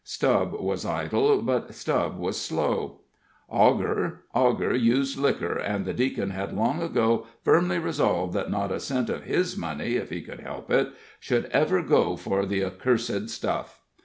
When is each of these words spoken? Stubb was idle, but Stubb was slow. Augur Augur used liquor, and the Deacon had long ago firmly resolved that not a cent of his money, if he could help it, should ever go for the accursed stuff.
Stubb 0.03 0.53
was 0.53 0.83
idle, 0.83 1.43
but 1.43 1.75
Stubb 1.75 2.17
was 2.17 2.35
slow. 2.41 3.01
Augur 3.47 4.23
Augur 4.33 4.73
used 4.73 5.15
liquor, 5.19 5.55
and 5.55 5.85
the 5.85 5.93
Deacon 5.93 6.31
had 6.31 6.53
long 6.55 6.81
ago 6.81 7.27
firmly 7.43 7.77
resolved 7.77 8.33
that 8.33 8.49
not 8.49 8.71
a 8.71 8.79
cent 8.79 9.11
of 9.11 9.25
his 9.25 9.55
money, 9.55 9.97
if 9.97 10.09
he 10.09 10.23
could 10.23 10.39
help 10.39 10.71
it, 10.71 10.91
should 11.19 11.45
ever 11.51 11.83
go 11.83 12.15
for 12.15 12.47
the 12.47 12.65
accursed 12.65 13.29
stuff. 13.29 13.79